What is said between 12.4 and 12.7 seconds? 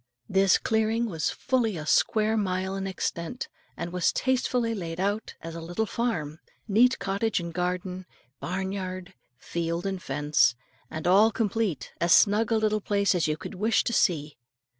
a